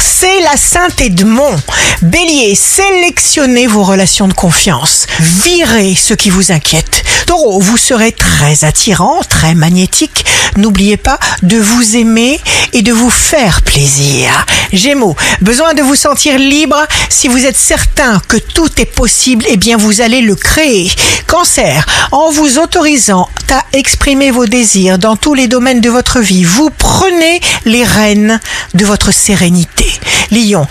c'est 0.00 0.40
la 0.40 0.56
Sainte 0.56 1.00
Edmond. 1.00 1.56
Bélier, 2.02 2.54
sélectionnez 2.54 3.66
vos 3.66 3.82
relations 3.82 4.28
de 4.28 4.32
confiance. 4.32 5.06
Virez 5.18 5.94
ce 5.96 6.14
qui 6.14 6.30
vous 6.30 6.52
inquiète. 6.52 7.02
Taureau, 7.26 7.60
vous 7.60 7.76
serez 7.76 8.12
très 8.12 8.64
attirant, 8.64 9.20
très 9.28 9.54
magnétique. 9.54 10.24
N'oubliez 10.56 10.96
pas 10.96 11.18
de 11.42 11.56
vous 11.58 11.96
aimer 11.96 12.40
et 12.72 12.82
de 12.82 12.92
vous 12.92 13.10
faire 13.10 13.62
plaisir. 13.62 14.46
Gémeaux, 14.72 15.16
besoin 15.40 15.74
de 15.74 15.82
vous 15.82 15.94
sentir 15.94 16.38
libre. 16.38 16.86
Si 17.08 17.28
vous 17.28 17.46
êtes 17.46 17.56
certain 17.56 18.20
que 18.28 18.36
tout 18.36 18.68
est 18.80 18.84
possible, 18.84 19.44
eh 19.48 19.56
bien 19.56 19.76
vous 19.76 20.00
allez 20.00 20.20
le 20.20 20.34
créer. 20.34 20.90
Cancer, 21.26 21.86
en 22.12 22.30
vous 22.30 22.58
autorisant 22.58 23.28
à 23.50 23.64
exprimer 23.72 24.30
vos 24.30 24.46
désirs 24.46 24.98
dans 24.98 25.16
tous 25.16 25.34
les 25.34 25.48
domaines 25.48 25.80
de 25.80 25.90
votre 25.90 26.20
vie, 26.20 26.44
vous 26.44 26.70
prenez 26.70 27.40
les 27.64 27.84
rênes 27.84 28.40
de 28.74 28.84
votre 28.84 29.12
sérénité. 29.12 29.86
Lion, 30.30 30.66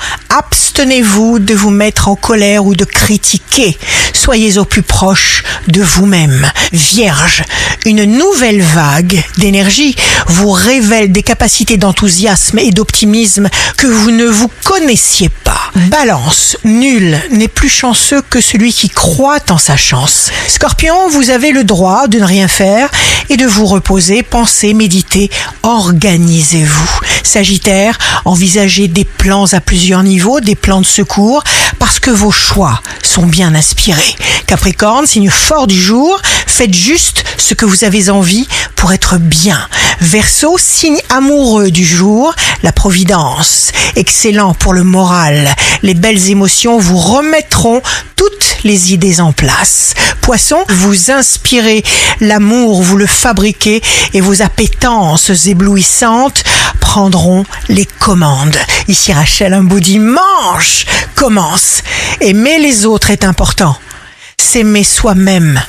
abstenez-vous 0.74 1.38
de 1.38 1.54
vous 1.54 1.70
mettre 1.70 2.08
en 2.08 2.16
colère 2.16 2.66
ou 2.66 2.74
de 2.74 2.84
critiquer? 2.84 3.78
Soyez 4.12 4.58
au 4.58 4.66
plus 4.66 4.82
proche 4.82 5.44
de 5.68 5.84
vous-même. 5.84 6.52
Vierge, 6.72 7.44
une 7.86 8.06
nouvelle 8.06 8.64
vague 8.64 9.24
d'énergie 9.38 9.96
vous 10.26 10.50
révèle 10.50 11.12
des 11.12 11.22
capacités 11.22 11.78
d'enthousiasme 11.78 12.58
et 12.58 12.72
d'optimisme 12.72 13.50
que 13.78 13.86
vous 13.86 14.10
ne 14.10 14.26
vous 14.26 14.50
connaissiez 14.64 15.30
pas. 15.44 15.62
Balance, 15.76 16.58
nul 16.64 17.22
n'est 17.30 17.48
plus 17.48 17.70
chanceux 17.70 18.24
que 18.28 18.42
celui 18.42 18.74
qui 18.74 18.90
croit 18.90 19.52
en 19.52 19.60
sa 19.60 19.78
chance. 19.78 20.32
Scorpion, 20.48 21.08
vous 21.10 21.30
avez 21.30 21.52
le 21.52 21.64
droit 21.64 22.08
de 22.08 22.18
ne 22.18 22.26
rien 22.26 22.48
faire 22.48 22.90
de 23.38 23.46
vous 23.46 23.66
reposer, 23.66 24.22
penser, 24.24 24.74
méditer, 24.74 25.30
organisez-vous. 25.64 27.00
Sagittaire, 27.24 27.98
envisagez 28.26 28.88
des 28.88 29.06
plans 29.06 29.54
à 29.54 29.60
plusieurs 29.60 30.04
niveaux, 30.04 30.40
des 30.40 30.56
plans 30.56 30.82
de 30.82 30.86
secours, 30.86 31.44
parce 31.84 32.00
que 32.00 32.12
vos 32.12 32.32
choix 32.32 32.82
sont 33.04 33.26
bien 33.26 33.54
inspirés. 33.56 34.16
Capricorne, 34.48 35.06
signe 35.06 35.30
fort 35.30 35.68
du 35.68 35.78
jour, 35.78 36.18
faites 36.48 36.74
juste 36.74 37.26
ce 37.38 37.54
que 37.54 37.66
vous 37.66 37.84
avez 37.84 38.10
envie 38.10 38.48
pour 38.78 38.94
être 38.94 39.18
bien. 39.18 39.68
Verseau, 40.00 40.58
signe 40.58 41.02
amoureux 41.10 41.72
du 41.72 41.84
jour, 41.84 42.34
la 42.64 42.72
providence, 42.72 43.74
excellent 43.98 44.54
pour 44.54 44.72
le 44.72 44.86
moral. 44.86 45.54
Les 45.82 45.94
belles 45.94 46.30
émotions 46.30 46.78
vous 46.78 46.98
remettront 46.98 47.82
toutes 48.16 48.60
les 48.64 48.94
idées 48.94 49.20
en 49.20 49.34
place. 49.34 49.94
Poisson, 50.22 50.64
vous 50.70 51.12
inspirez 51.12 51.84
l'amour, 52.22 52.82
vous 52.82 52.96
le 52.96 53.08
fabriquez 53.08 53.82
et 54.14 54.22
vos 54.22 54.42
appétences 54.42 55.48
éblouissantes 55.48 56.46
prendront 56.94 57.44
les 57.70 57.88
commandes. 57.88 58.56
Ici 58.88 59.14
Rachel, 59.14 59.56
un 59.56 59.64
beau 59.64 59.80
dimanche 59.80 60.86
commence. 61.16 61.82
Aimer 62.22 62.60
les 62.60 62.86
autres 62.86 63.10
est 63.10 63.24
important. 63.24 63.76
S'aimer 64.38 64.84
soi-même 64.84 65.60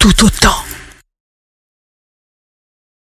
tout 0.00 0.24
autant. 0.24 0.61